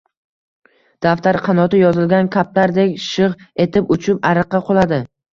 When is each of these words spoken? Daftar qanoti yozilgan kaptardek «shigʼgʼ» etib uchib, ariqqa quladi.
Daftar 1.05 1.37
qanoti 1.47 1.81
yozilgan 1.81 2.29
kaptardek 2.35 2.95
«shigʼgʼ» 3.03 3.45
etib 3.65 3.93
uchib, 3.97 4.23
ariqqa 4.31 4.63
quladi. 4.71 4.99